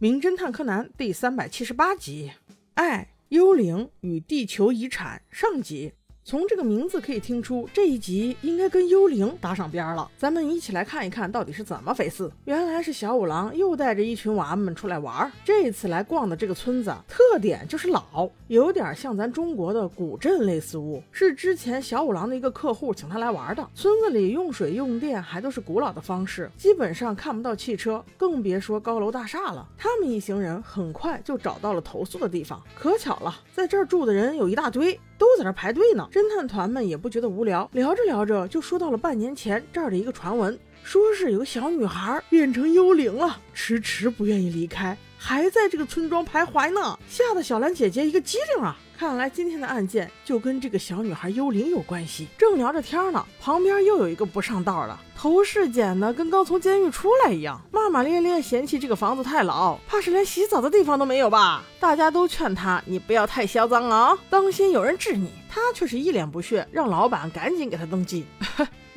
[0.00, 2.30] 名侦探柯南》第三百七十八集
[2.74, 5.94] 《爱、幽灵与地球遗产》上集。
[6.28, 10.10] 从这个名字可以听出，这一集应该跟幽灵搭上边了。
[10.18, 12.30] 咱们一起来看一看到底是怎么回事。
[12.44, 15.32] 原来是小五郎又带着一群娃们出来玩。
[15.42, 21.02] 这次来逛的这个村子，特点就是老，有点像咱中国的古镇类似物。
[21.10, 23.66] 是之前小五郎的一个客户请他来玩的。
[23.74, 29.66] 村子里用水用电还都是古老的方式，基本上看不到汽车，更别说高楼大厦了。
[29.78, 32.62] 他们一行人很快就找到了投宿的地方。
[32.74, 35.00] 可巧了，在这儿住的人有一大堆。
[35.18, 48.76] 都在这排队呢，侦探团们也不觉得无聊，聊着聊着就说到了半年前这儿的一个传闻，说是有个小女孩变成幽灵了，迟迟不愿意离开，还在这个村庄徘徊呢，吓得小兰姐姐一个机灵啊！
[48.98, 52.26] 看来今天的案件就跟这个小女孩幽灵有关系。
[52.36, 61.62] 正聊着天呢，旁边又有一个不上道的，头饰剪的跟刚从监狱出来一样，骂骂咧咧，嫌弃这个房子太老，怕是连洗澡的地方都没有吧？
[61.78, 65.30] 大家都劝他，你不要太嚣张了啊，当心有人治你。
[65.48, 68.26] 他却是一脸不屑，让老板赶紧给他登记。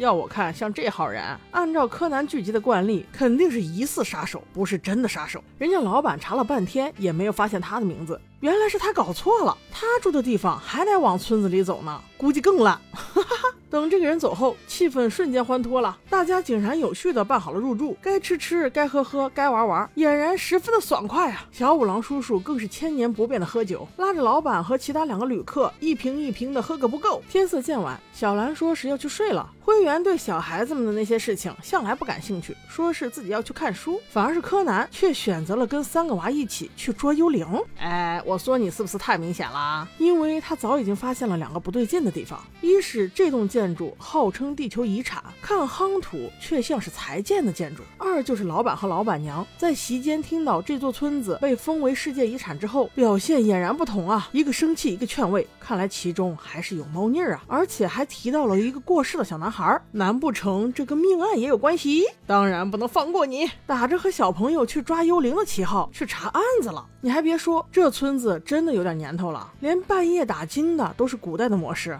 [0.01, 5.43] 要我看，像这号人，按照柯南剧集的惯例，肯定是疑似杀手，不是真的杀手。
[5.59, 12.73] 人家老板查了半天，也没有发现他的名字，原来是他搞错了，他住的地方还得往村子里走呢，估计更烂。
[12.91, 13.55] 哈哈哈。
[13.71, 21.45] 等这个人走后，气氛瞬间欢脱了，大家井然有序的办好了入住，该吃吃，该喝喝，该玩玩，俨然十分的爽快啊！
[21.53, 27.23] 小五郎叔叔更是千年不变的喝酒，拉着老板和其他两个旅客一瓶一瓶的喝个不够。
[27.29, 29.49] 天色渐晚，小兰说是要去睡了。
[29.63, 34.01] 灰原对小孩子们的那些事情向来不感兴趣，说是自己要去看书。
[34.09, 37.47] 反而是柯南却选择了跟三个娃一起去捉幽灵。
[37.77, 39.87] 哎，我说你是不是太明显了？
[39.97, 54.27] 因为他早已经发现了两个不对劲的地方：一是这栋建建筑号称地球遗产，看夯土却像是才建的建筑；二就是老板和老板娘在席间听到这座村子被封为世界遗产之后，表现俨然不同啊！
[54.31, 57.43] 一个生气，一个劝慰，看来其中还是有猫腻儿啊！
[57.47, 59.79] 而且还提到了一个过世的小男孩。
[59.91, 62.05] 难不成这跟命案也有关系？
[62.25, 63.47] 当然不能放过你！
[63.67, 66.83] 打着和小朋友去抓幽灵的旗号去查案子了。
[66.99, 71.99] 你还别说，这村子真的有点年头了，连半夜打金的都是古代的模式。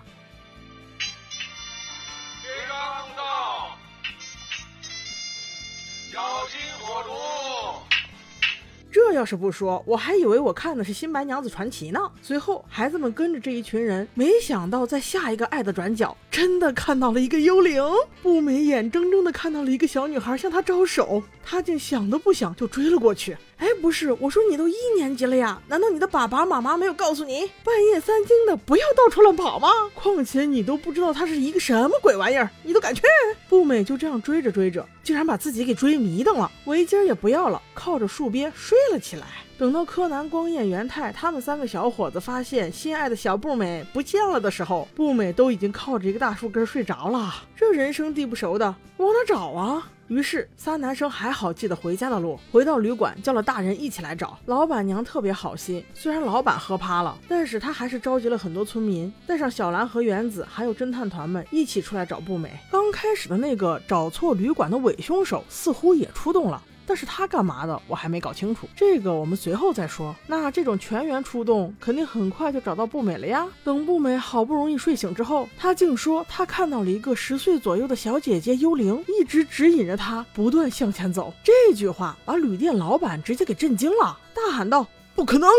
[9.14, 12.00] 要是不说，我还以为我看的是《新白娘子传奇》呢。
[12.22, 17.84] 随后，孩子们跟着这一群人，没想到在下一个爱的转角，真的看到了一个幽灵。
[18.22, 23.38] 步美眼睁睁的看到了一个小女孩向她招手，她竟想都不想就追了过去。
[23.62, 29.70] 哎，不是，我说你都一年级了呀，难道你的爸爸妈妈没有告诉你半夜三更的不要到处乱跑吗？
[29.94, 33.04] 况且你都不知道他是一个什么鬼玩意儿，你都敢去？
[33.48, 39.28] 步美就这样追着追着，竟然把自己给追迷瞪了，围巾也不要了，靠着树边睡了起来。
[39.60, 47.32] 等到柯南、光彦、元太他们三个小伙子发现心爱的小步美不见了的时候，步美都已经靠着一个大树根睡着了。
[47.56, 49.88] 这人生地不熟的，往哪找啊？
[50.12, 54.38] 于是仨男生还好记得回家的路，回到旅馆叫了大人一起来找。
[54.46, 62.52] 老板娘特别好心，虽然老板喝趴了，但是他还是召集了很多村民，带上小兰和原子，还有侦探团们一起出来找步美。
[62.70, 66.62] 刚开始的那个找错旅馆的伪凶手似乎也出动了。
[66.92, 70.14] 那是他干嘛的，我还没搞清楚，这个我们随后再说。
[70.28, 73.48] 那这种全员出动，肯定很快就找到步美了呀。
[73.64, 81.34] 等步美好不容易睡醒之后，他竟说他看到了一个十岁左右的小姐姐幽灵，一直指引着他不断向前走。
[81.42, 84.86] 这句话把旅店老板直接给震惊了，大喊道
[85.16, 85.50] ：“不可能！”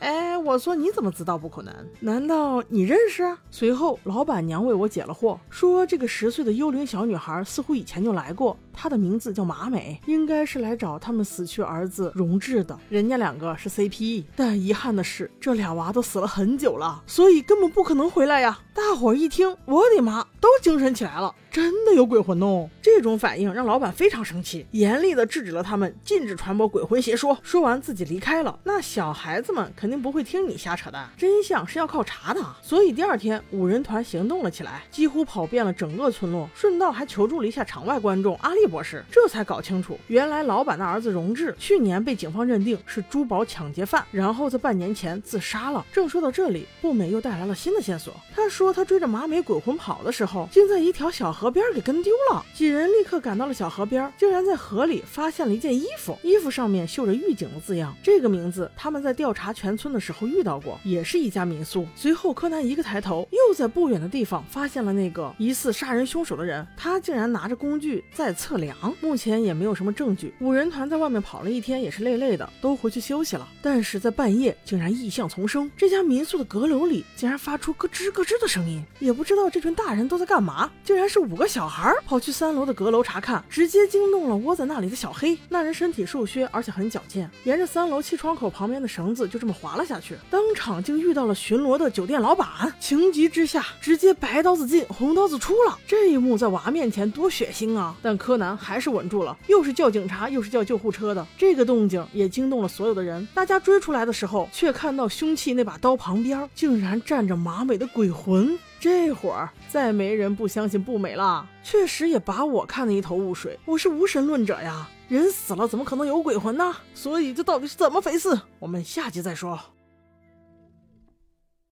[0.00, 1.74] 哎，我说你怎么知道不可能？
[2.00, 3.36] 难道你认识？
[3.50, 8.56] 随后老板娘为我解了惑，说这个十岁的幽灵小女孩似乎以前就来过。
[8.72, 12.78] 她的名字叫马美，应该是来找他们死去儿子荣志的。
[12.88, 18.58] 人家两个是 CP，但遗憾的是，这俩娃都死了很久了，所以根本不可能回来呀。
[18.72, 22.68] 大伙一听，我的妈，都精神起来了，真的有鬼魂哦！
[22.80, 27.36] 这种反应让老板非常生气，严厉的制止了他们，禁止传播鬼魂邪说。
[27.42, 28.56] 说完自己离开了。
[28.62, 32.40] 那小孩子们肯定不会听你瞎扯淡，真相是要靠查的。
[32.62, 38.60] 所以第二天，五人团行动了起来，几乎跑遍了整个村落，顺道还求助了一下场外观众阿力。
[38.70, 45.84] 博士这才搞清楚，原来老板的儿子荣治去年被警方认定是珠宝抢劫犯，然后在半年前自杀了。
[45.92, 48.14] 正说到这里，步美又带来了新的线索。
[48.32, 52.44] 他说他追着马美鬼魂跑的时候，竟在一条小河边给跟丢了。
[52.54, 57.96] 几人立刻赶到了小河边，竟然在河里发现了一件衣服，衣服上面绣着“狱警”的字样。
[58.02, 61.88] 这个名字他们在调查全村的时候遇到过，也是一家民宿。
[61.96, 68.76] 随后柯南一个抬头，又在不远的地方发现了那个疑似杀人凶手的人，他竟然拿着工具在测量。
[69.00, 70.34] 目前也没有什么证据。
[70.42, 73.48] 五人团在外面跑了一天，也是累累的，都回去休息了。
[73.62, 80.70] 但是在半夜，竟然异象丛生，这家民宿的阁楼里竟然发出咯吱咯吱的声音，也不知道这群大人都在干嘛。
[80.84, 85.38] 竟然是五个小孩跑去三楼的阁楼查看，直接惊动了窝在那里的小黑。
[85.48, 92.48] 那人身体瘦削，而且很矫健，沿着三楼气窗口旁边的绳子就这么滑了下去，当场竟遇到了巡逻的酒店老板。
[92.80, 95.78] 情急之下，直接白刀子进，红刀子出了。
[95.86, 97.94] 这一幕在娃面前多血腥啊！
[98.02, 101.24] 但柯南还是稳住了，又是叫警察，又是叫救护车的。
[101.38, 103.24] 这个动静也惊动了所有的人。
[103.32, 108.58] 大家追出来的时候，却看到凶器那把刀旁边竟然站着马美的鬼魂。
[108.80, 113.58] 这会儿再没人不相信不美了，确实也把我看得一头雾水。
[113.66, 116.74] 我是无神论者呀，人死了怎么可能有鬼魂呢？
[116.94, 118.40] 所以这到底是怎么回事？
[118.58, 119.60] 我们下集再说。